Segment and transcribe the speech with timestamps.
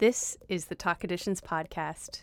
[0.00, 2.22] This is the TAK Editions podcast.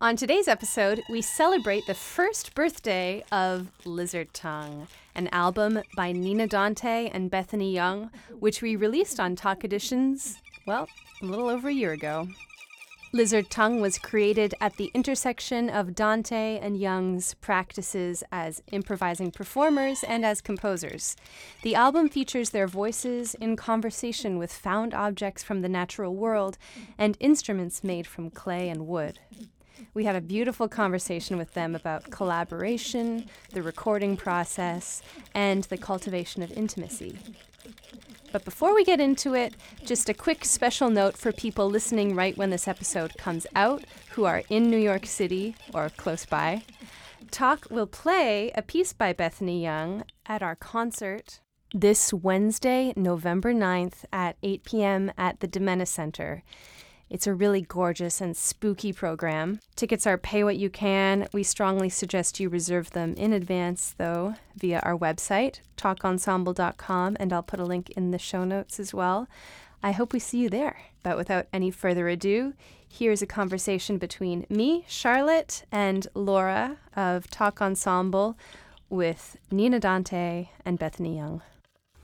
[0.00, 6.48] On today's episode, we celebrate the first birthday of Lizard Tongue, an album by Nina
[6.48, 8.10] Dante and Bethany Younge,
[8.40, 10.88] which we released on TAK Editions, well,
[11.22, 12.26] a little over a year ago.
[13.14, 20.02] Lizard Tongue was created at the intersection of Dante and Younge's practices as improvising performers
[20.02, 21.14] and as composers.
[21.60, 26.56] The album features their voices in conversation with found objects from the natural world
[26.96, 29.18] and instruments made from clay and wood.
[29.92, 35.02] We had a beautiful conversation with them about collaboration, the recording process,
[35.34, 37.18] and the cultivation of intimacy.
[38.32, 39.54] But before we get into it,
[39.84, 44.24] just a quick special note for people listening right when this episode comes out who
[44.24, 46.62] are in New York City or close by.
[47.30, 51.40] TAK will play a piece by Bethany Younge at our concert
[51.74, 55.12] this Wednesday, November 9th at 8 p.m.
[55.16, 56.42] at the DiMenna Center.
[57.12, 59.60] It's a really gorgeous and spooky program.
[59.76, 61.28] Tickets are pay what you can.
[61.34, 67.42] We strongly suggest you reserve them in advance, though, via our website, takensemble.com, and I'll
[67.42, 69.28] put a link in the show notes as well.
[69.82, 70.84] I hope we see you there.
[71.02, 72.54] But without any further ado,
[72.88, 78.38] here's a conversation between me, Charlotte, and Laura of TAK Ensemble
[78.88, 81.42] with Nina Dante and Bethany Younge.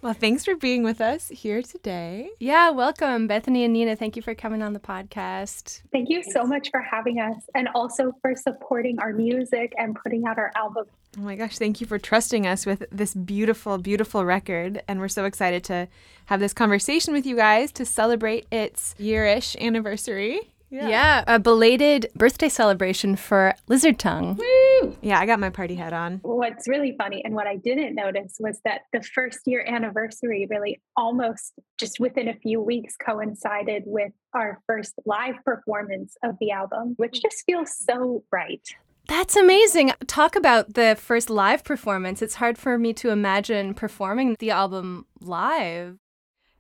[0.01, 2.31] Well, thanks for being with us here today.
[2.39, 3.97] Yeah, welcome, Bethany and Nina.
[3.97, 5.83] Thank you for coming on the podcast.
[5.91, 10.25] Thank you so much for having us and also for supporting our music and putting
[10.25, 10.87] out our album.
[11.19, 14.83] Oh my gosh, thank you for trusting us with this beautiful, beautiful record.
[14.87, 15.89] And we're so excited to
[16.27, 20.53] have this conversation with you guys to celebrate its yearish anniversary.
[20.71, 20.89] Yeah.
[20.89, 21.25] yeah.
[21.27, 24.37] a belated birthday celebration for Lizard Tongue.
[24.37, 24.97] Woo!
[25.01, 26.21] Yeah, I got my party hat on.
[26.23, 30.81] What's really funny and what I didn't notice was that the first year anniversary really
[30.97, 36.95] almost just within a few weeks coincided with our first live performance of the album,
[36.97, 38.67] which just feels so right.
[39.09, 39.93] That's amazing.
[40.07, 42.21] Talk about the first live performance.
[42.21, 45.97] It's hard for me to imagine performing the album live.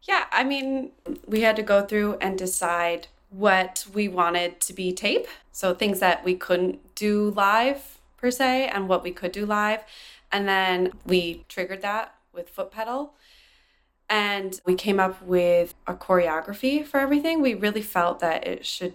[0.02, 0.92] Yeah, I mean,
[1.26, 5.26] we had to go through and decide what we wanted to be tape.
[5.52, 9.84] So things that we couldn't do live per se and what we could do live.
[10.32, 13.14] And then we triggered that with foot pedal.
[14.10, 17.42] And we came up with a choreography for everything.
[17.42, 18.94] We really felt that it should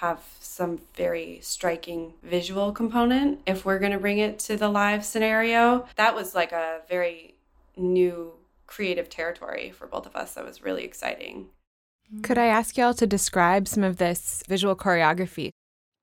[0.00, 5.04] have some very striking visual component if we're going to bring it to the live
[5.04, 5.86] scenario.
[5.96, 7.34] That was like a very
[7.76, 8.32] new
[8.66, 10.34] creative territory for both of us.
[10.34, 11.46] That was really exciting.
[12.22, 15.50] Could I ask y'all to describe some of this visual choreography?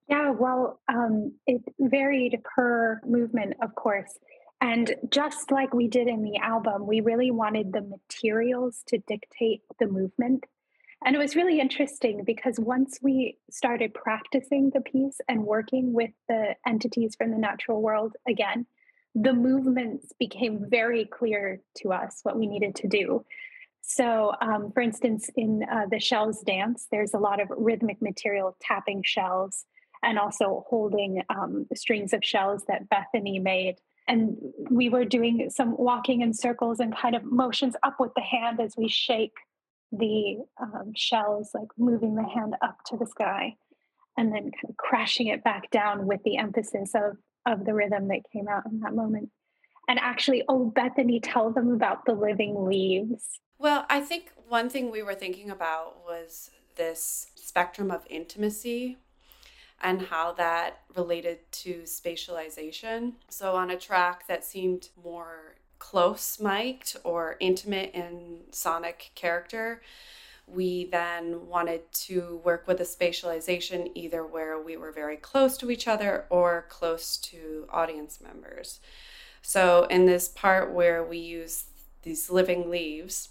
[0.08, 4.20] Yeah, well, um, it varied per movement, of course.
[4.62, 9.62] And just like we did in the album, we really wanted the materials to dictate
[9.80, 10.46] the movement.
[11.04, 16.12] And it was really interesting because once we started practicing the piece and working with
[16.28, 18.66] the entities from the natural world again,
[19.14, 23.26] the movements became very clear to us what we needed to do.
[23.88, 28.58] So, um, for instance, in uh, the shells dance, there's a lot of rhythmic material
[28.60, 29.66] tapping shells
[30.02, 33.76] and also holding um, strings of shells that Bethany made.
[34.08, 34.38] And
[34.72, 38.60] we were doing some walking in circles and kind of motions up with the hand
[38.60, 39.36] as we shake
[39.92, 43.56] the um, shells, like moving the hand up to the sky
[44.18, 48.08] and then kind of crashing it back down with the emphasis of, of the rhythm
[48.08, 49.30] that came out in that moment.
[49.88, 53.40] And actually, oh, Bethany, tell them about the living leaves.
[53.58, 58.98] Well, I think one thing we were thinking about was this spectrum of intimacy
[59.82, 63.14] and how that related to spatialization.
[63.30, 69.82] So, on a track that seemed more close mic'd or intimate in sonic character,
[70.48, 75.72] we then wanted to work with a spatialization either where we were very close to
[75.72, 78.80] each other or close to audience members.
[79.42, 81.66] So, in this part where we use
[82.04, 83.30] these living leaves,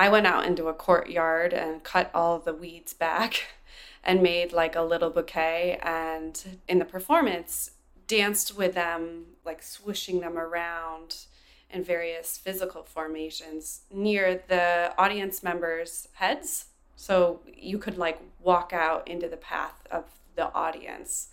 [0.00, 3.44] I went out into a courtyard and cut all the weeds back
[4.02, 7.72] and made like a little bouquet and in the performance
[8.06, 11.26] danced with them like swooshing them around
[11.68, 16.68] in various physical formations near the audience members heads.
[16.96, 20.04] So you could like walk out into the path of
[20.34, 21.28] the audience.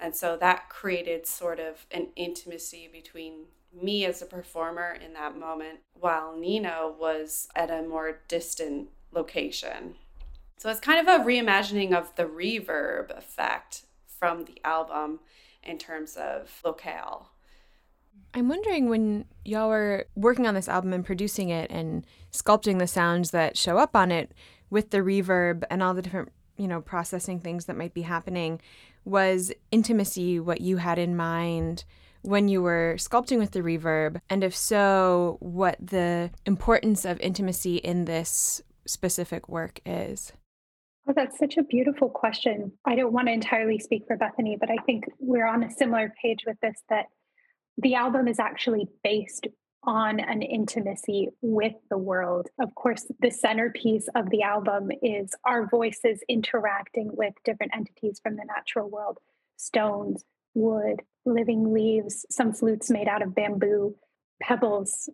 [0.00, 5.38] And so that created sort of an intimacy between me as a performer in that
[5.38, 9.94] moment, while Nina was at a more distant location.
[10.58, 15.20] So it's kind of a reimagining of the reverb effect from the album
[15.62, 17.30] in terms of locale.
[18.32, 22.86] I'm wondering when y'all were working on this album and producing it and sculpting the
[22.86, 24.32] sounds that show up on it
[24.70, 28.60] with the reverb and all the different you know, processing things that might be happening.
[29.04, 31.84] Was intimacy what you had in mind
[32.26, 34.20] when you were sculpting with the reverb?
[34.28, 40.32] And if so, what the importance of intimacy in this specific work is?
[41.08, 42.72] Oh, that's such a beautiful question.
[42.84, 46.12] I don't want to entirely speak for Bethany, but I think we're on a similar
[46.20, 47.06] page with this that
[47.78, 49.46] the album is actually based
[49.84, 52.48] on an intimacy with the world.
[52.58, 58.34] Of course, the centerpiece of the album is our voices interacting with different entities from
[58.34, 59.18] the natural world
[59.56, 60.24] stones,
[60.54, 63.94] wood, living leaves, some flutes made out of bamboo,
[64.40, 65.08] pebbles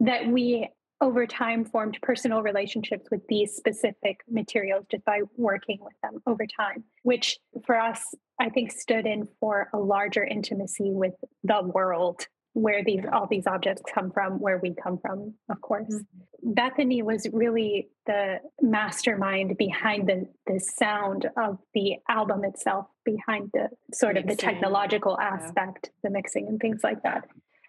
[0.00, 0.68] that we
[1.00, 6.46] over time formed personal relationships with these specific materials just by working with them over
[6.46, 12.26] time, which for us, I think stood in for a larger intimacy with the world
[12.54, 15.88] where these all these objects come from, where we come from, of course.
[15.88, 16.52] Mm-hmm.
[16.52, 23.68] Bethany was really the mastermind behind the the sound of the album itself, behind the
[23.94, 24.30] sort mixing.
[24.30, 26.00] of the technological aspect, yeah.
[26.04, 27.24] the mixing and things like that.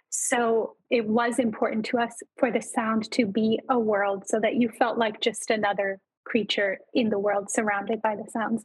[0.09, 4.55] So it was important to us for the sound to be a world so that
[4.55, 8.63] you felt like just another creature in the world surrounded by the sounds.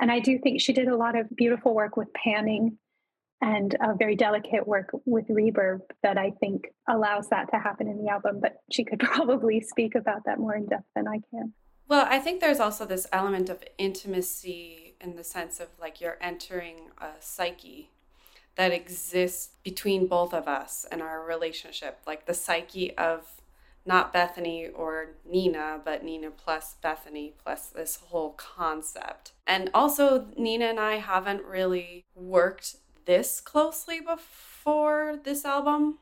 [0.00, 2.78] And I do think she did a lot of beautiful work with panning
[3.40, 8.02] and a very delicate work with reverb that I think allows that to happen in
[8.02, 8.40] the album.
[8.40, 11.52] But she could probably speak about that more in depth than I can.
[11.88, 16.18] Well, I think there's also this element of intimacy in the sense of like you're
[16.20, 17.90] entering a psyche
[18.56, 23.36] that exists between both of us and our relationship, like the psyche of
[23.84, 29.32] not Bethany or Nina, but Nina plus Bethany plus this whole concept.
[29.46, 35.98] And also, Nina and I haven't really worked this closely before this album.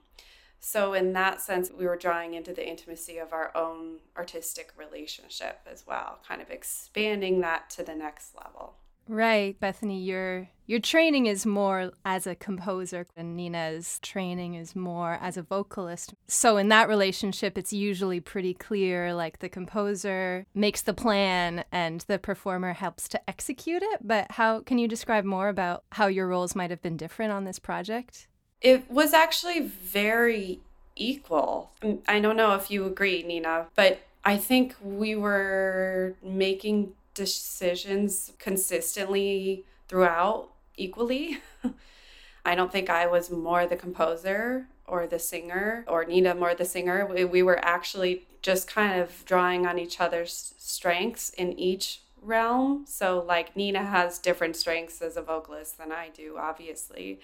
[0.58, 5.60] So, in that sense, we were drawing into the intimacy of our own artistic relationship
[5.70, 8.76] as well, kind of expanding that to the next level.
[9.08, 15.18] Right, Bethany, your your training is more as a composer and Nina's training is more
[15.20, 16.14] as a vocalist.
[16.26, 22.00] So in that relationship it's usually pretty clear like the composer makes the plan and
[22.06, 26.26] the performer helps to execute it, but how can you describe more about how your
[26.26, 28.26] roles might have been different on this project?
[28.62, 30.60] It was actually very
[30.96, 31.72] equal.
[32.08, 39.64] I don't know if you agree, Nina, but I think we were making decisions consistently
[39.88, 41.38] throughout equally.
[42.44, 46.64] I don't think I was more the composer or the singer or Nina more the
[46.64, 47.06] singer.
[47.06, 52.84] We, we were actually just kind of drawing on each other's strengths in each realm.
[52.86, 57.20] So, like, Nina has different strengths as a vocalist than I do, obviously.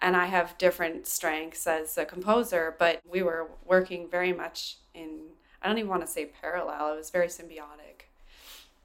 [0.00, 5.20] And I have different strengths as a composer, but we were working very much in,
[5.62, 8.01] I don't even want to say parallel, it was very symbiotic.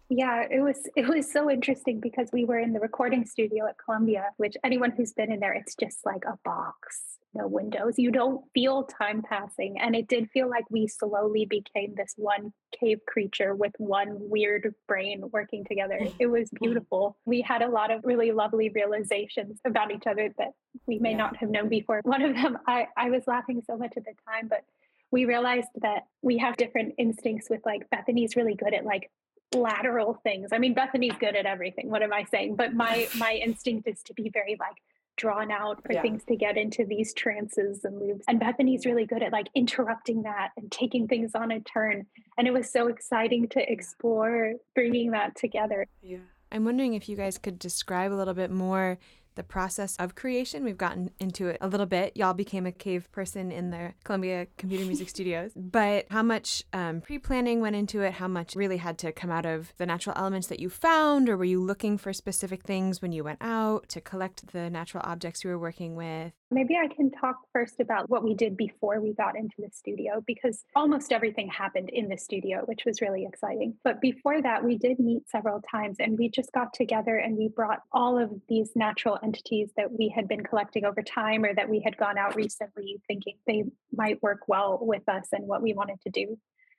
[0.10, 3.76] Yeah, it was it was so interesting because we were in the recording studio at
[3.84, 8.00] Columbia, which anyone who's been in there, it's just like a box, no windows.
[8.00, 9.76] You don't feel time passing.
[9.80, 14.74] And it did feel like we slowly became this one cave creature with one weird
[14.88, 16.00] brain working together.
[16.20, 17.18] It was beautiful.
[17.26, 20.54] We had a lot of really lovely realizations about each other that
[20.88, 21.18] we may yeah.
[21.18, 22.00] not have known before.
[22.04, 24.64] One of them, I, I was laughing so much at the time, but
[25.12, 29.10] we realized that we have different instincts with like Bethany's really good at like
[29.54, 30.50] lateral things.
[30.52, 31.90] I mean, Bethany's good at everything.
[31.90, 32.56] What am I saying?
[32.56, 34.76] But my my instinct is to be very like
[35.18, 36.02] drawn out for yeah.
[36.02, 38.24] things to get into these trances and loops.
[38.28, 42.06] And Bethany's really good at like interrupting that and taking things on a turn.
[42.38, 45.88] And it was so exciting to explore bringing that together.
[46.04, 46.20] Yeah.
[46.52, 49.00] I'm wondering if you guys could describe a little bit more
[49.38, 50.66] the process of creation.
[50.66, 52.18] We've gotten into it a little bit.
[52.18, 55.54] Y'all became a cave person in the Columbia Computer Music Studios.
[55.56, 58.14] But how much um, pre planning went into it?
[58.14, 61.30] How much really had to come out of the natural elements that you found?
[61.30, 65.04] Or were you looking for specific things when you went out to collect the natural
[65.06, 66.34] objects you were working with?
[66.50, 70.24] Maybe I can talk first about what we did before we got into the studio
[70.26, 73.76] because almost everything happened in the studio, which was really exciting.
[73.84, 77.50] But before that, we did meet several times and we just got together and we
[77.50, 81.68] brought all of these natural entities that we had been collecting over time or that
[81.68, 85.74] we had gone out recently thinking they might work well with us and what we
[85.74, 86.38] wanted to do.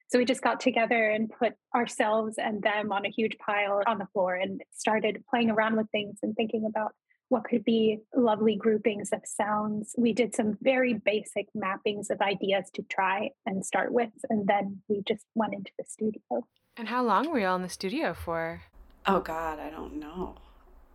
[0.09, 3.99] So we just got together and put ourselves and them on a huge pile on
[3.99, 6.95] the floor and started playing around with things and thinking about
[7.29, 9.95] what could be lovely groupings of sounds.
[9.99, 14.83] We did some very basic mappings of ideas to try and start with, and then
[14.89, 16.47] we just went into the studio.
[16.77, 18.63] And how long were you all in the studio for?
[19.07, 20.37] Oh God, I don't know.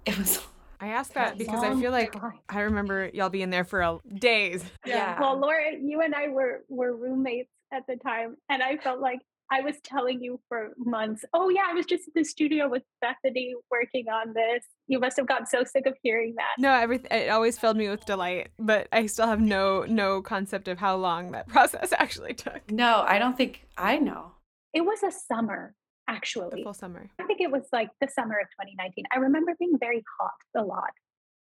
[0.06, 0.40] It was.
[0.80, 2.14] I asked that because I feel like
[2.50, 4.64] I remember y'all being there for a, days.
[4.86, 4.96] Yeah.
[4.96, 5.20] yeah.
[5.20, 9.20] Well, Laura, you and I were were roommates at the time, and I felt like
[9.54, 12.82] I was telling you for months, oh, yeah, I was just in the studio with
[13.02, 14.66] Bethany working on this.
[14.88, 16.56] You must have gotten so sick of hearing that.
[16.58, 20.68] No, everything it always filled me with delight, but I still have no no concept
[20.68, 22.72] of how long that process actually took.
[22.72, 24.32] No, I don't think I know.
[24.74, 25.76] It was a summer,
[26.08, 26.50] actually.
[26.58, 27.12] The full summer.
[27.20, 29.06] I think it was like the summer of 2019.
[29.14, 30.94] I remember being very hot a lot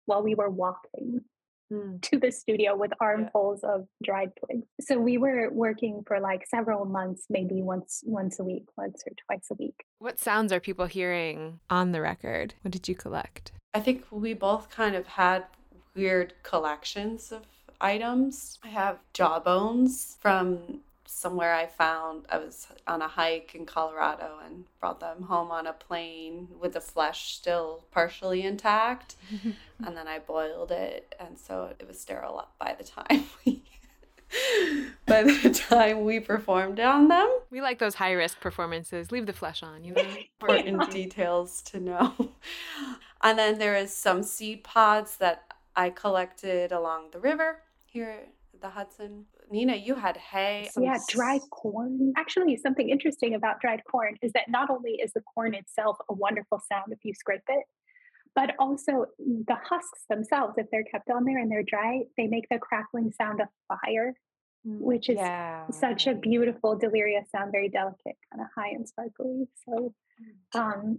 [0.04, 1.22] while we were walking
[1.72, 2.00] mm.
[2.02, 3.74] to the studio with armfuls yeah.
[3.74, 4.66] of dried twigs.
[4.80, 9.12] So we were working for like several months, maybe once once a week, once or
[9.26, 9.84] twice a week.
[9.98, 12.54] What sounds are people hearing on the record?
[12.62, 13.52] What did you collect?
[13.74, 15.44] I think we both kind of had
[15.94, 17.42] weird collections of
[17.80, 18.58] items.
[18.62, 22.26] I have jawbones from somewhere I found.
[22.30, 26.72] I was on a hike in Colorado and brought them home on a plane with
[26.72, 29.16] the flesh still partially intact.
[29.84, 33.62] and then I boiled it, and so it was sterile by the time we.
[35.06, 37.28] by the time we performed on them.
[37.50, 39.12] We like those high risk performances.
[39.12, 40.02] Leave the flesh on, you know?
[40.40, 42.12] Important details to know.
[43.22, 45.44] And then there is some seed pods that
[45.74, 48.26] I collected along the river here
[48.60, 49.26] the Hudson.
[49.50, 50.68] Nina, you had hay.
[50.78, 52.12] Yeah, dried corn.
[52.16, 56.14] Actually, something interesting about dried corn is that not only is the corn itself a
[56.14, 57.64] wonderful sound if you scrape it,
[58.34, 62.46] but also the husks themselves, if they're kept on there and they're dry, they make
[62.50, 64.14] the crackling sound of fire,
[64.66, 65.66] mm, which is yeah.
[65.70, 69.48] such a beautiful, delirious sound, very delicate, kind of high and sparkly.
[69.66, 69.94] So,
[70.54, 70.60] mm.
[70.60, 70.98] um,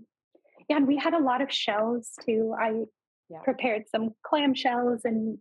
[0.70, 2.56] yeah, and we had a lot of shells too.
[2.60, 2.86] I
[3.30, 3.40] yeah.
[3.44, 5.38] prepared some clam shells, and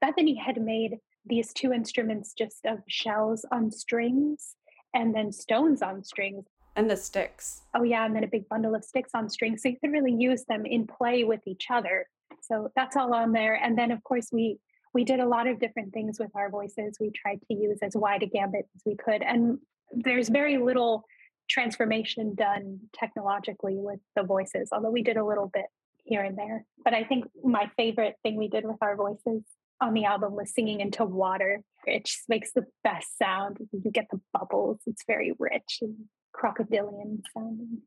[0.00, 4.54] Bethany had made these two instruments just of shells on strings
[4.94, 6.44] and then stones on strings.
[6.76, 7.62] And the sticks.
[7.74, 8.04] Oh, yeah.
[8.04, 9.62] And then a big bundle of sticks on strings.
[9.62, 12.06] So you could really use them in play with each other.
[12.42, 13.54] So that's all on there.
[13.54, 14.58] And then, of course, we
[14.92, 16.96] we did a lot of different things with our voices.
[17.00, 19.22] We tried to use as wide a gambit as we could.
[19.22, 19.58] And
[19.92, 21.04] there's very little
[21.48, 25.66] transformation done technologically with the voices, although we did a little bit
[26.04, 26.64] here and there.
[26.84, 29.42] But I think my favorite thing we did with our voices
[29.80, 31.62] on the album was singing into water.
[31.86, 33.58] It just makes the best sound.
[33.72, 34.78] You get the bubbles.
[34.86, 35.96] It's very rich and
[36.32, 37.78] crocodilian sounding.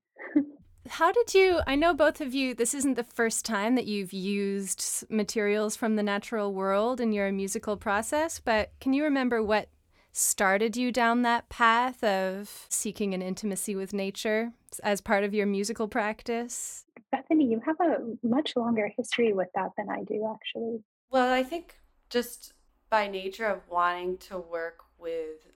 [0.89, 1.61] How did you?
[1.65, 5.95] I know both of you, this isn't the first time that you've used materials from
[5.95, 9.69] the natural world in your musical process, but can you remember what
[10.11, 14.51] started you down that path of seeking an intimacy with nature
[14.83, 16.85] as part of your musical practice?
[17.11, 20.83] Bethany, you have a much longer history with that than I do, actually.
[21.09, 21.75] Well, I think
[22.13, 22.53] just
[22.91, 25.47] by nature of wanting to work with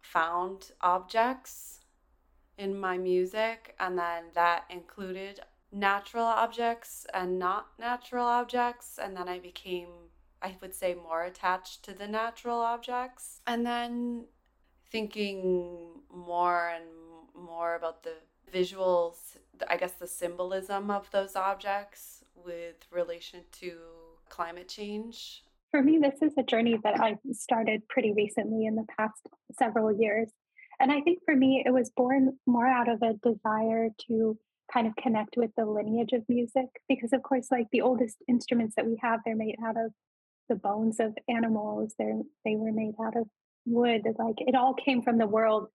[0.00, 1.80] found objects
[2.56, 9.28] in my music, and then that included natural objects and not natural objects, and then
[9.28, 9.90] I became,
[10.40, 14.24] I would say, more attached to the natural objects, and then
[14.90, 16.86] thinking more and
[17.34, 18.14] more about the
[18.50, 19.36] visuals,
[19.68, 23.72] I guess the symbolism of those objects with relation to
[24.30, 28.86] climate change for me, this is a journey that I started pretty recently in the
[28.96, 29.20] past
[29.58, 30.30] several years.
[30.80, 34.38] And I think for me, it was born more out of a desire to
[34.72, 36.66] kind of connect with the lineage of music.
[36.88, 39.92] Because, of course, like the oldest instruments that we have, they're made out of
[40.48, 43.26] the bones of animals, they're, they were made out of
[43.66, 44.02] wood.
[44.18, 45.68] Like it all came from the world.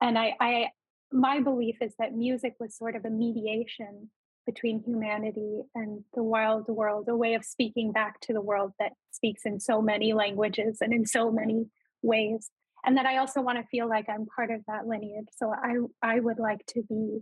[0.00, 0.68] And I, I,
[1.10, 4.10] my belief is that music was sort of a mediation
[4.46, 8.92] between humanity and the wild world, a way of speaking back to the world that
[9.10, 11.66] speaks in so many languages and in so many
[12.02, 12.50] ways.
[12.84, 15.28] And that I also want to feel like I'm part of that lineage.
[15.36, 17.20] So I, I would like to be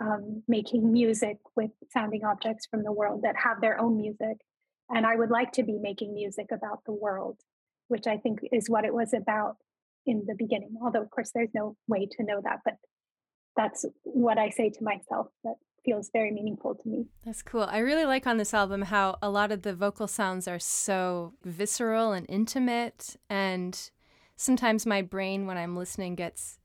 [0.00, 4.38] um, making music with sounding objects from the world that have their own music.
[4.88, 7.38] And I would like to be making music about the world,
[7.88, 9.56] which I think is what it was about
[10.06, 10.76] in the beginning.
[10.82, 12.74] Although, of course, there's no way to know that, but
[13.56, 17.06] that's what I say to myself that feels very meaningful to me.
[17.24, 17.62] That's cool.
[17.62, 21.34] I really like on this album how a lot of the vocal sounds are so
[21.44, 23.16] visceral and intimate.
[23.28, 23.78] And
[24.36, 26.58] sometimes my brain, when I'm listening, gets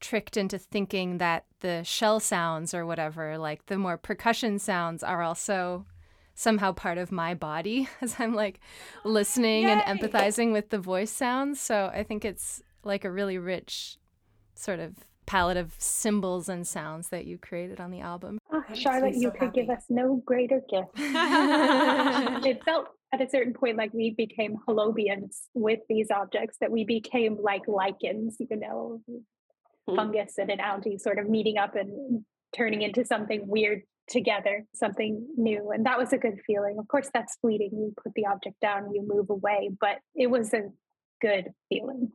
[0.00, 5.22] tricked into thinking that the shell sounds or whatever, like the more percussion sounds, are
[5.22, 5.86] also
[6.34, 8.60] somehow part of my body as I'm like
[9.04, 9.70] listening Yay!
[9.70, 11.60] and empathizing with the voice sounds.
[11.60, 13.96] So I think it's like a really rich
[14.54, 14.94] sort of
[15.26, 18.38] palette of symbols and sounds that you created on the album.
[18.52, 20.90] Oh, Charlotte, you could give us no greater gift.
[20.96, 26.84] it felt at a certain point like we became holobionts with these objects, that we
[26.84, 29.96] became like lichens, you know, mm-hmm.
[29.96, 32.24] fungus and an algae sort of meeting up and
[32.56, 35.70] turning into something weird together, something new.
[35.70, 36.76] And that was a good feeling.
[36.78, 37.70] Of course, that's fleeting.
[37.72, 40.70] You put the object down, you move away, but it was a
[41.20, 42.12] good feeling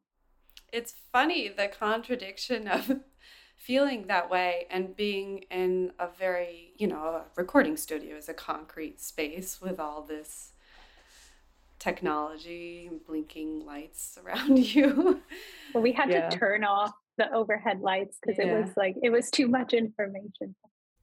[0.71, 2.99] it's funny the contradiction of
[3.55, 8.33] feeling that way and being in a very, you know, a recording studio is a
[8.33, 10.53] concrete space with all this
[11.79, 15.21] technology, blinking lights around you.
[15.73, 16.29] Well, we had Yeah.
[16.29, 18.45] to turn off the overhead lights because Yeah.
[18.45, 20.55] it was like it was too much information.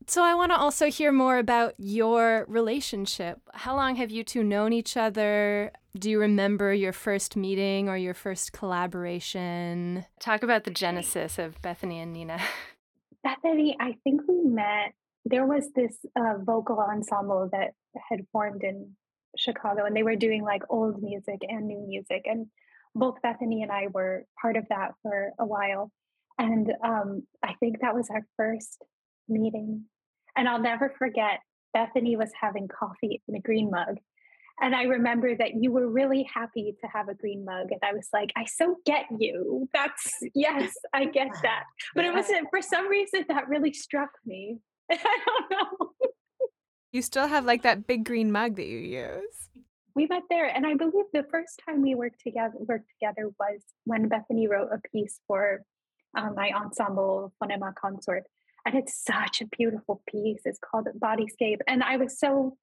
[0.07, 3.41] So I want to also hear more about your relationship.
[3.55, 5.73] How long have you two known each other?
[5.99, 10.05] Do you remember your first meeting or your first collaboration?
[10.21, 12.41] Talk about the genesis of Bethany and Nina.
[13.25, 14.93] Bethany, I think we met.
[15.25, 17.71] There was this uh, vocal ensemble that
[18.11, 18.93] had formed in
[19.39, 22.23] Chicago, and they were doing like old music and new music.
[22.27, 22.49] And
[22.95, 25.91] both Bethany and I were part of that for a while.
[26.39, 28.83] And um, I think that was our first
[29.29, 29.85] meeting.
[30.37, 31.41] And I'll never forget,
[31.73, 33.99] Bethany was having coffee in a green mug.
[34.61, 37.73] And I remember that you were really happy to have a green mug.
[37.73, 39.69] And I was like, I so get you.
[39.73, 41.65] That's, yes, I get that.
[41.95, 44.59] But it wasn't, for some reason that really struck me.
[44.91, 45.91] I don't know.
[46.93, 49.49] You still have like that big green mug that you use.
[49.97, 53.63] We met there, and I believe the first time we worked together worked together was
[53.85, 55.63] when Bethany wrote a piece for
[56.17, 58.25] um, my ensemble Fonema Consort,
[58.65, 60.43] and it's such a beautiful piece.
[60.45, 62.57] It's called Bodyscape, and I was so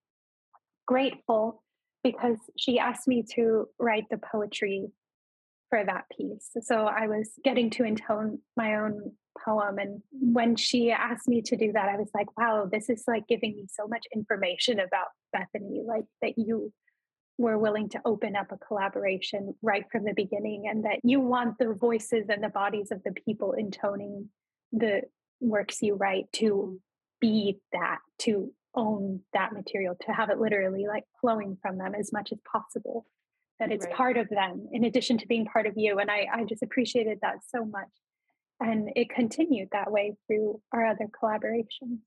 [0.88, 1.64] grateful
[2.04, 4.88] because she asked me to write the poetry
[5.70, 6.50] for that piece.
[6.62, 9.14] So I was getting to intone my own
[9.46, 9.78] poem.
[9.80, 13.28] And when she asked me to do that, I was like, wow, this is like
[13.28, 16.74] giving me so much information about Bethany, like that you
[17.38, 21.58] were willing to open up a collaboration right from the beginning and that you want
[21.58, 24.30] the voices and the bodies of the people intoning
[24.74, 25.02] the
[25.42, 26.80] works you write to
[27.20, 32.14] be that, to own that material, to have it literally like flowing from them as
[32.14, 33.06] much as possible,
[33.60, 33.96] that it's Right.
[33.96, 36.00] part of them in addition to being part of you.
[36.00, 37.90] And I, I just appreciated that so much.
[38.60, 42.00] And it continued that way through our other collaborations.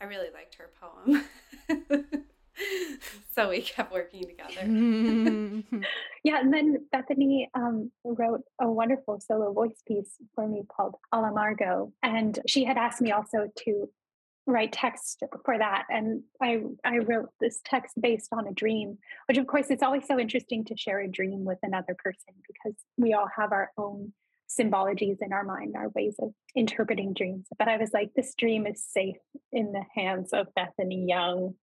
[0.00, 1.24] I really liked her poem.
[3.34, 5.82] so we kept working together.
[6.26, 11.30] Yeah, and then Bethany um, wrote a wonderful solo voice piece for me called Ala
[11.30, 11.92] Margot.
[12.02, 13.88] And she had asked me also to
[14.44, 15.84] write text for that.
[15.88, 20.04] And I, I wrote this text based on a dream, which of course it's always
[20.08, 24.12] so interesting to share a dream with another person because we all have our own
[24.48, 27.46] symbologies in our mind, our ways of interpreting dreams.
[27.56, 29.16] But I was like, this dream is safe
[29.52, 31.54] in the hands of Bethany Younge.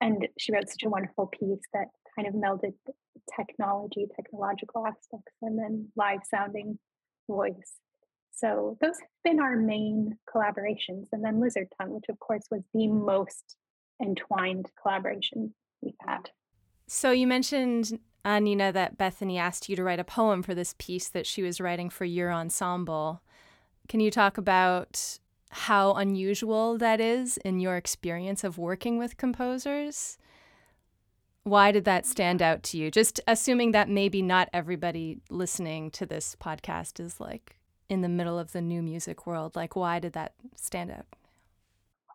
[0.00, 2.74] And she wrote such a wonderful piece that kind of melded
[3.36, 6.78] technology, technological aspects, and then live sounding
[7.28, 7.78] voice.
[8.32, 11.06] So those have been our main collaborations.
[11.12, 13.56] And then Lizard Tongue, which of course was the most
[14.00, 16.30] entwined collaboration we've had.
[16.86, 20.74] So you mentioned, uh, Nina, that Bethany asked you to write a poem for this
[20.78, 23.22] piece that she was writing for your ensemble.
[23.88, 25.18] Can you talk about
[25.50, 30.18] how unusual that is in your experience of working with composers?
[31.44, 32.90] Why did that stand out to you?
[32.90, 37.58] Just assuming that maybe not everybody listening to this podcast is like
[37.88, 39.56] in the middle of the new music world.
[39.56, 41.06] Like, why did that stand out?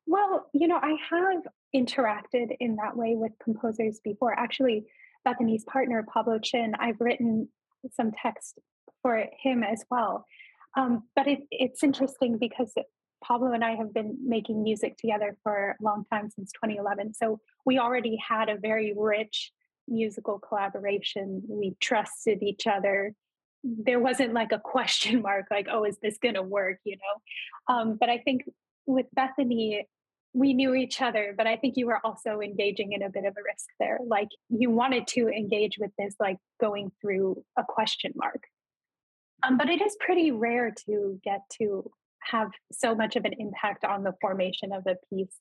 [0.06, 1.44] Well, you know, I have
[1.76, 4.38] interacted in that way with composers before.
[4.38, 4.86] Actually,
[5.26, 7.48] Bethany's partner, Pablo Chin, I've written
[7.96, 8.60] some text
[9.02, 10.26] for him as well.
[10.76, 12.74] Um, but it, it's interesting because
[13.24, 17.14] Pablo and I have been making music together for a long time since 2011.
[17.14, 19.52] So we already had a very rich
[19.88, 21.42] musical collaboration.
[21.48, 23.14] We trusted each other.
[23.64, 26.80] There wasn't like a question mark, like, oh, is this going to work?
[26.84, 27.74] You know?
[27.74, 28.44] Um, but I think
[28.86, 29.88] with Bethany,
[30.34, 33.38] we knew each other, but I think you were also engaging in a bit of
[33.38, 34.00] a risk there.
[34.06, 38.44] Like you wanted to engage with this, like going through a question mark.
[39.44, 41.92] Um, but it is pretty rare to get to
[42.30, 45.36] have so much of an impact on the formation of a piece.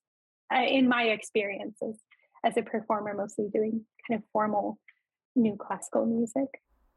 [0.55, 1.97] Uh, in my experiences
[2.45, 4.79] as a performer, mostly doing kind of formal
[5.35, 6.49] new classical music.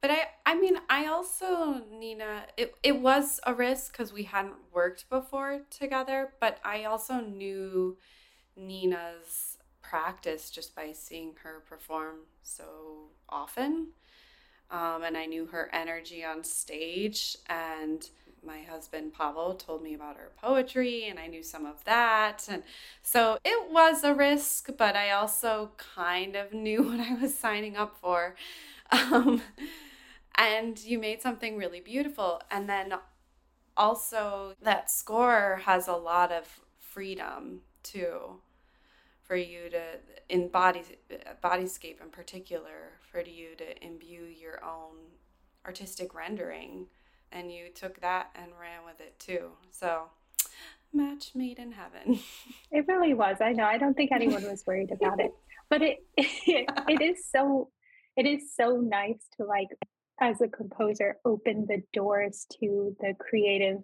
[0.01, 4.55] But I, I mean, I also, Nina, it, it was a risk because we hadn't
[4.73, 7.97] worked before together, but I also knew
[8.55, 13.89] Nina's practice just by seeing her perform so often.
[14.69, 17.37] Um, and I knew her energy on stage.
[17.47, 18.07] And
[18.45, 22.47] my husband Pablo told me about her poetry, and I knew some of that.
[22.49, 22.63] And
[23.01, 27.75] so it was a risk, but I also kind of knew what I was signing
[27.75, 28.35] up for.
[28.91, 29.41] Um,
[30.37, 32.41] and you made something really beautiful.
[32.51, 32.93] And then
[33.77, 38.39] also, that score has a lot of freedom too
[39.21, 39.81] for you to
[40.29, 40.81] in body
[41.43, 44.95] bodyscape in particular for you to imbue your own
[45.65, 46.87] artistic rendering
[47.31, 50.09] and you took that and ran with it too so
[50.95, 52.19] match made in heaven.
[52.71, 53.37] It really was.
[53.39, 53.63] I know.
[53.63, 55.31] I don't think anyone was worried about it.
[55.69, 57.69] But it, it it is so
[58.17, 59.69] it is so nice to like
[60.19, 63.77] as a composer open the doors to the creative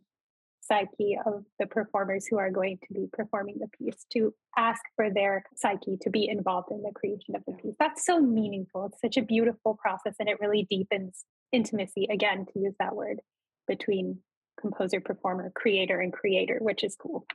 [0.61, 5.09] psyche of the performers who are going to be performing the piece to ask for
[5.09, 7.75] their psyche to be involved in the creation of the piece.
[7.79, 8.85] That's so meaningful.
[8.85, 13.21] It's such a beautiful process and it really deepens intimacy, again, to use that word,
[13.67, 14.19] between
[14.59, 17.25] composer, performer, creator, and creator, which is cool.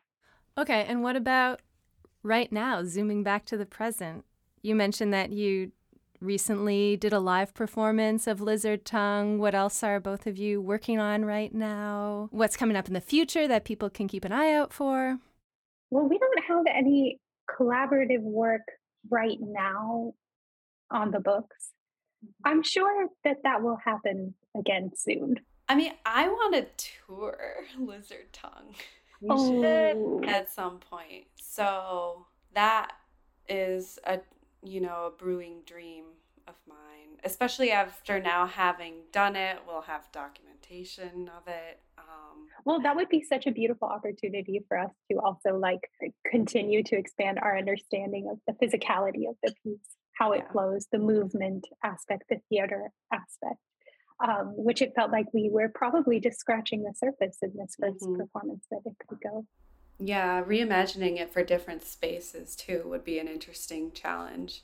[0.58, 1.60] Okay, and what about
[2.22, 4.24] right now, zooming back to the present?
[4.62, 5.72] You mentioned that you
[6.20, 9.38] recently did a live performance of Lizard Tongue.
[9.38, 12.28] What else are both of you working on right now?
[12.32, 15.18] What's coming up in the future that people can keep an eye out for?
[15.90, 18.62] Well, we don't have any collaborative work
[19.10, 20.14] right now
[20.90, 21.72] on the books.
[22.44, 25.36] I'm sure that that will happen again soon.
[25.68, 26.66] I mean, I want to
[27.06, 27.36] tour
[27.78, 28.74] Lizard Tongue
[29.28, 30.22] Oh.
[30.26, 31.24] at some point.
[31.36, 32.92] So that
[33.48, 34.20] is a
[34.62, 36.04] you know a brewing dream
[36.48, 39.58] of mine, especially after now having done it.
[39.66, 41.80] We'll have documentation of it.
[41.98, 45.80] Um, Well, that would be such a beautiful opportunity for us to also like
[46.30, 50.52] continue to expand our understanding of the physicality of the piece, how it Yeah.
[50.52, 53.60] flows, the movement aspect, the theater aspect,
[54.20, 58.00] um, which it felt like we were probably just scratching the surface in this 1st
[58.00, 58.16] Mhm.
[58.16, 59.46] performance that it could go.
[59.98, 64.62] yeah, reimagining it for different spaces too would be an interesting challenge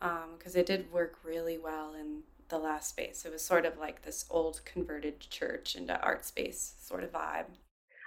[0.00, 3.24] because it did work really well in the last space.
[3.24, 7.46] It was sort of like this old converted church into art space sort of vibe.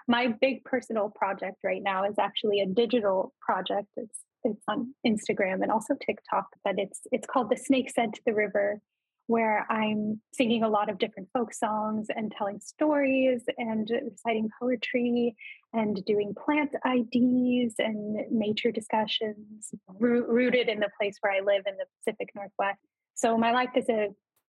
[0.08, 3.90] My big personal project right now is actually a digital project.
[3.98, 8.22] It's it's on Instagram and also TikTok, but it's it's called The Snake Said to
[8.26, 8.80] the River,
[9.28, 15.36] where I'm singing a lot of different folk songs and telling stories and reciting poetry
[15.74, 21.64] and doing plant IDs and nature discussions roo- rooted in the place where I live
[21.66, 22.80] in the Pacific Northwest.
[23.14, 24.10] So my life is a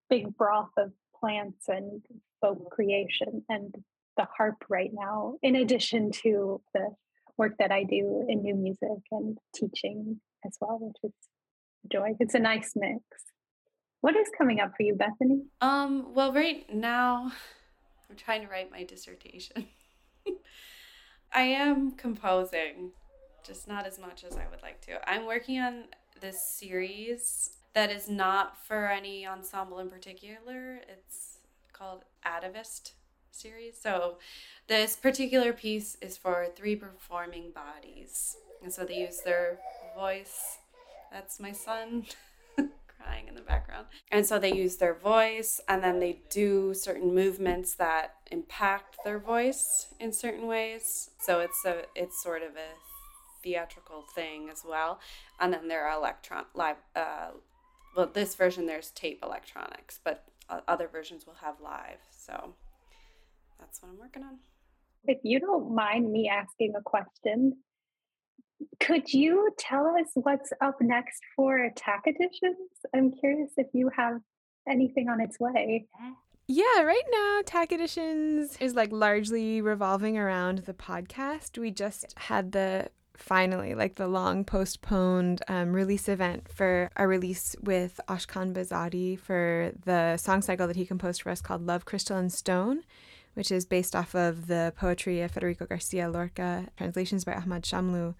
[0.09, 2.01] big broth of plants and
[2.41, 3.75] folk creation and
[4.15, 6.89] the harp right now, in addition to the
[7.39, 11.13] work that I do in new music and teaching as well, which is
[11.85, 12.09] a joy.
[12.19, 13.01] It's a nice mix.
[14.01, 15.43] What is coming up for you, Bethany?
[15.61, 17.31] Um, well, right now,
[18.09, 19.67] I'm trying to write my dissertation.
[21.33, 22.91] I am composing,
[23.45, 25.09] just not as much as I would like to.
[25.09, 25.85] I'm working on
[26.19, 30.81] this series that is not for any ensemble in particular.
[30.87, 31.39] It's
[31.71, 32.93] called Atavist
[33.31, 33.75] series.
[33.81, 34.17] So,
[34.67, 38.35] this particular piece is for three performing bodies.
[38.61, 39.59] And so they use their
[39.95, 40.57] voice.
[41.11, 42.05] That's my son
[42.55, 43.87] crying in the background.
[44.11, 49.19] And so they use their voice and then they do certain movements that impact their
[49.19, 51.09] voice in certain ways.
[51.19, 52.77] So it's a it's sort of a
[53.41, 54.99] theatrical thing as well.
[55.39, 57.29] And then there are electron live uh
[57.95, 60.25] well this version there's tape electronics, but
[60.67, 61.99] other versions will have live.
[62.11, 62.53] So
[63.59, 64.39] that's what I'm working on.
[65.05, 67.57] If you don't mind me asking a question,
[68.79, 72.57] could you tell us what's up next for Attack Editions?
[72.93, 74.19] I'm curious if you have
[74.67, 75.85] anything on its way.
[76.47, 81.57] Yeah, right now, TAK Editions is like largely revolving around the podcast.
[81.59, 87.55] We just had the finally like the long postponed um, release event for a release
[87.61, 92.17] with Ashkan Behzadi for the song cycle that he composed for us called Love, Crystal,
[92.17, 92.81] and Stone,
[93.33, 98.15] which is based off of the poetry of Federico Garcia Lorca, translations by Ahmad Shamlu.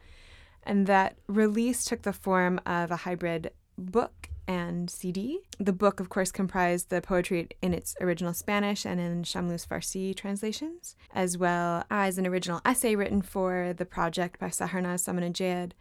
[0.63, 5.41] And that release took the form of a hybrid book and CD.
[5.59, 10.15] The book, of course, comprised the poetry in its original Spanish and in Shamlu's Farsi
[10.15, 15.73] translations, as well as an original essay written for the project by Saharnaz Samanajayed.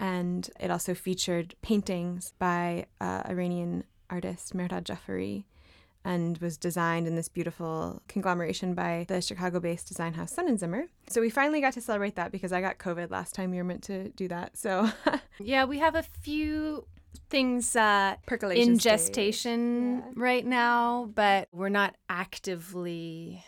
[0.00, 5.44] And it also featured paintings by uh, Iranian artist Mehrdad Jafari
[6.04, 10.88] and was designed in this beautiful conglomeration by the Chicago based design house Sonnenzimmer.
[11.08, 13.64] So we finally got to celebrate that because I got COVID last time we were
[13.64, 14.56] meant to do that.
[14.56, 14.90] So
[15.38, 16.86] Yeah, we have a few
[17.30, 20.12] things uh, percolation in gestation Yeah.
[20.16, 23.44] right now, but we're not actively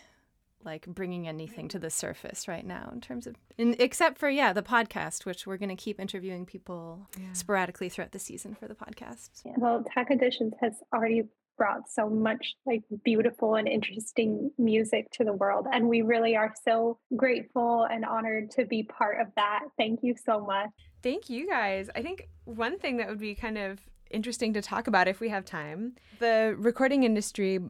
[0.62, 4.52] like bringing anything to the surface right now in terms of in, except for yeah
[4.52, 7.32] the podcast which we're going to keep interviewing people Yeah.
[7.32, 11.22] sporadically throughout the season for the podcast Well, Attack Editions has already
[11.60, 15.66] brought so much like beautiful and interesting music to the world.
[15.70, 19.64] And we really are so grateful and honored to be part of that.
[19.76, 20.70] Thank you so much.
[21.02, 21.90] Thank you guys.
[21.94, 23.78] I think one thing that would be kind of
[24.10, 27.60] interesting to talk about if we have time the recording industry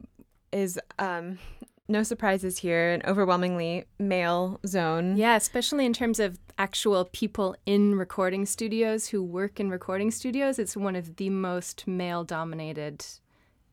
[0.53, 1.37] is um,
[1.87, 5.17] no surprises here, an overwhelmingly male zone.
[5.17, 10.59] Yeah, especially in terms of actual people in recording studios who work in recording studios.
[10.59, 13.05] It's one of the most male dominated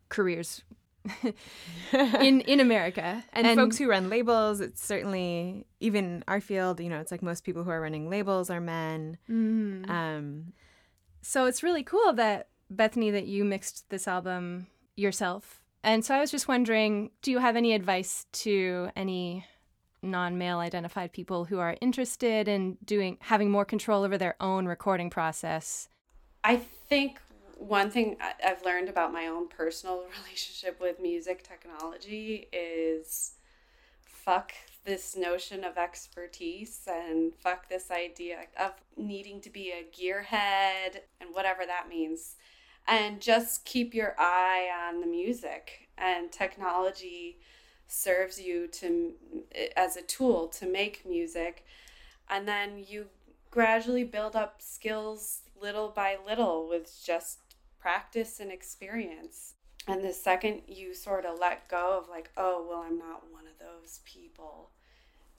[0.09, 0.63] careers
[1.93, 3.25] in in America.
[3.33, 7.45] And, folks who run labels, it's certainly even our field, you know, it's like most
[7.45, 9.19] people who are running labels are men.
[9.29, 9.89] Mhm.
[9.89, 10.53] Um,
[11.23, 14.67] So it's really cool that Bethany that you mixed this album
[14.97, 15.63] yourself.
[15.83, 19.47] And so I was just wondering, do you have any advice to any
[20.03, 25.11] non-male identified people who are interested in doing having more control over their own recording
[25.11, 25.89] process?
[26.45, 27.21] I think
[27.59, 33.33] one thing I've learned about my own personal relationship with music technology is
[34.05, 34.53] fuck
[34.85, 41.35] this notion of expertise and fuck this idea of needing to be a gearhead and
[41.35, 42.37] whatever that means.
[42.87, 47.39] And just keep your eye on the music and technology
[47.87, 49.13] serves you to
[49.77, 51.65] as a tool to make music
[52.29, 53.07] and then you
[53.51, 57.39] gradually build up skills little by little with just
[57.89, 59.55] practice and experience.
[59.87, 63.45] And the second you sort of let go of, like, oh, well, I'm not one
[63.47, 64.73] of those people,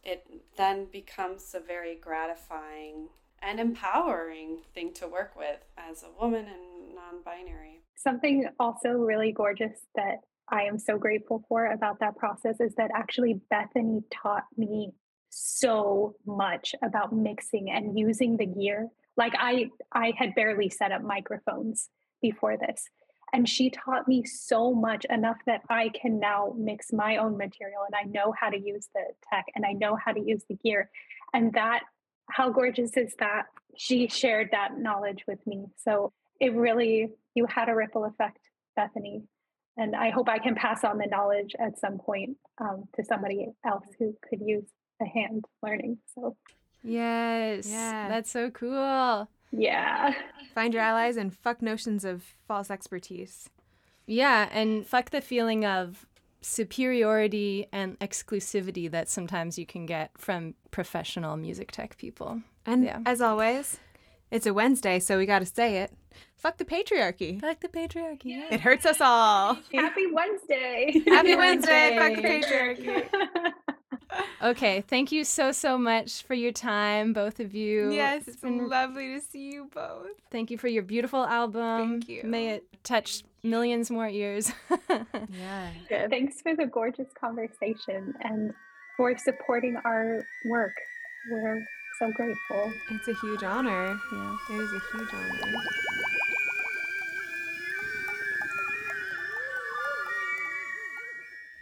[0.03, 0.25] it
[0.57, 3.09] then becomes a very gratifying
[3.43, 7.83] and empowering thing to work with as a woman and non binary.
[7.95, 12.89] Something also really gorgeous that I am so grateful for about that process is that
[12.95, 14.89] actually Bethany taught me
[15.29, 18.87] so much about mixing and using the gear.
[19.17, 21.89] Like I I had barely set up microphones
[22.21, 22.89] before this.
[23.31, 27.81] And she taught me so much enough that I can now mix my own material
[27.85, 30.55] and I know how to use the tech and I know how to use the
[30.55, 30.89] gear.
[31.33, 31.81] And that
[32.31, 33.43] how gorgeous is that?
[33.77, 35.65] She shared that knowledge with me.
[35.77, 38.39] So it really you had a ripple effect,
[38.75, 39.23] Bethany
[39.79, 43.47] and I hope I can pass on the knowledge at some point um, to somebody
[43.65, 44.65] else who could use
[45.01, 45.99] a hand learning.
[46.13, 46.35] So,
[46.83, 47.67] Yes.
[47.69, 48.09] Yeah.
[48.09, 49.29] That's so cool.
[49.51, 50.13] Yeah,
[50.53, 53.49] find your allies and fuck notions of false expertise.
[54.05, 56.05] Yeah, and fuck the feeling of
[56.41, 62.41] superiority and exclusivity that sometimes you can get from professional music tech people.
[62.65, 62.99] And Yeah.
[63.05, 63.77] as always,
[64.31, 65.91] it's a Wednesday, so we got to say it.
[66.35, 67.39] Fuck the patriarchy.
[67.41, 68.41] Fuck the patriarchy.
[68.51, 69.57] It hurts us all.
[69.73, 71.01] happy Wednesday.
[71.07, 71.97] Happy Wednesday.
[71.97, 73.09] Fuck the patriarchy.
[74.41, 77.91] Okay, thank you so so much for your time, both of you.
[77.91, 80.07] Yes, it's been lovely to see you both.
[80.31, 81.99] Thank you for your beautiful album.
[81.99, 82.23] Thank you.
[82.23, 84.51] May it touch millions more ears.
[85.89, 86.07] Yeah.
[86.09, 88.53] Thanks for the gorgeous conversation and
[88.97, 90.73] for supporting our work.
[91.31, 91.65] We're
[91.99, 92.71] so grateful.
[92.91, 93.99] It's a huge honor.
[94.11, 94.37] yeah.
[94.51, 95.63] It is a huge honor.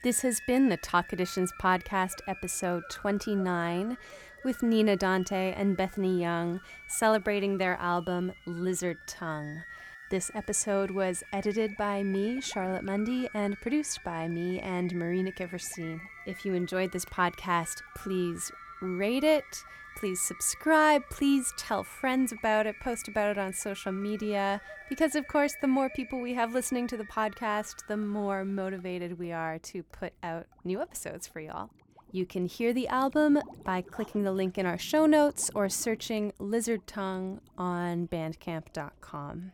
[0.03, 3.97] This has been the TAK Editions podcast, episode 29,
[4.45, 9.63] with Nina Dante and Bethany Younge celebrating their album Lizard Tongue.
[10.11, 15.99] This episode was edited by me, Charlotte Mundy, and produced by me and Marina Kifferstein.
[16.27, 19.63] If you enjoyed this podcast, please rate it.
[19.97, 21.01] Please subscribe.
[21.09, 22.79] Please tell friends about it.
[22.79, 24.61] Post about it on social media.
[24.89, 29.17] Because, of course, the more people we have listening to the podcast, the more motivated
[29.17, 31.71] we are to put out new episodes for y'all.
[32.11, 36.31] You can hear the album by clicking the link in our show notes or searching
[36.37, 39.51] Lizard Tongue on bandcamp.com.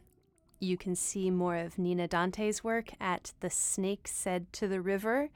[0.60, 5.30] You can see more of Nina Dante's work at The Snake Said to the River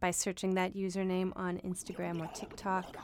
[0.00, 2.94] by searching that username on Instagram or TikTok.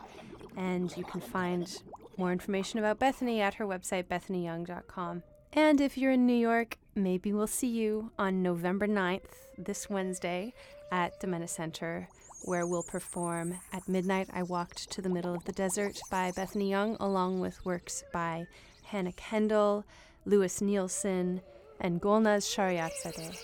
[0.57, 1.83] And you can find
[2.17, 5.23] more information about Bethany at her website, bethanyyounge.com.
[5.53, 10.55] And if you're in New York, maybe we'll see you on November 9th, this Wednesday,
[10.93, 12.09] at the Mena Center,
[12.45, 16.71] where we'll perform At Midnight I Walked to the Middle of the Desert by Bethany
[16.71, 18.47] Younge, along with works by
[18.85, 19.85] Hannah Kendall,
[20.25, 21.41] Lewis Nielsen,
[21.81, 23.37] and Golnaz Shariatzadeh.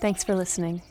[0.00, 0.82] Thanks for listening.